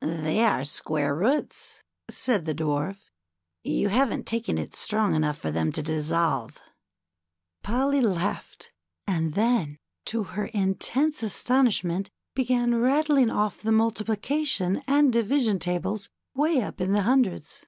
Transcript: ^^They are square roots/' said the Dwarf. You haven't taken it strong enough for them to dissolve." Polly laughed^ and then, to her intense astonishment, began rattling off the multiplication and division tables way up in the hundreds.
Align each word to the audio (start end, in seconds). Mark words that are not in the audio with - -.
^^They 0.00 0.48
are 0.48 0.62
square 0.64 1.12
roots/' 1.12 1.82
said 2.08 2.44
the 2.44 2.54
Dwarf. 2.54 3.10
You 3.64 3.88
haven't 3.88 4.26
taken 4.28 4.56
it 4.56 4.76
strong 4.76 5.12
enough 5.16 5.36
for 5.36 5.50
them 5.50 5.72
to 5.72 5.82
dissolve." 5.82 6.60
Polly 7.64 8.00
laughed^ 8.00 8.68
and 9.08 9.34
then, 9.34 9.78
to 10.04 10.22
her 10.22 10.44
intense 10.44 11.24
astonishment, 11.24 12.10
began 12.36 12.76
rattling 12.76 13.28
off 13.28 13.60
the 13.60 13.72
multiplication 13.72 14.84
and 14.86 15.12
division 15.12 15.58
tables 15.58 16.08
way 16.32 16.62
up 16.62 16.80
in 16.80 16.92
the 16.92 17.02
hundreds. 17.02 17.66